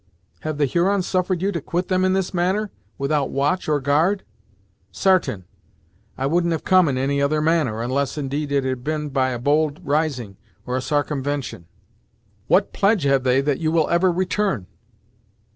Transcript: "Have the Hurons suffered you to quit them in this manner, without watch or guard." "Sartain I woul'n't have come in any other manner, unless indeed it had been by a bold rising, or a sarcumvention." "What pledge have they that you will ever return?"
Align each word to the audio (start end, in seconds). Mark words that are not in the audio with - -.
"Have 0.39 0.57
the 0.57 0.65
Hurons 0.65 1.05
suffered 1.05 1.43
you 1.43 1.51
to 1.51 1.61
quit 1.61 1.87
them 1.87 2.03
in 2.03 2.13
this 2.13 2.33
manner, 2.33 2.71
without 2.97 3.29
watch 3.29 3.69
or 3.69 3.79
guard." 3.79 4.23
"Sartain 4.91 5.45
I 6.17 6.25
woul'n't 6.25 6.53
have 6.53 6.63
come 6.63 6.87
in 6.87 6.97
any 6.97 7.21
other 7.21 7.39
manner, 7.39 7.83
unless 7.83 8.17
indeed 8.17 8.51
it 8.51 8.63
had 8.63 8.83
been 8.83 9.09
by 9.09 9.29
a 9.29 9.37
bold 9.37 9.79
rising, 9.83 10.37
or 10.65 10.75
a 10.75 10.81
sarcumvention." 10.81 11.65
"What 12.47 12.73
pledge 12.73 13.03
have 13.03 13.23
they 13.23 13.41
that 13.41 13.59
you 13.59 13.71
will 13.71 13.89
ever 13.91 14.11
return?" 14.11 14.65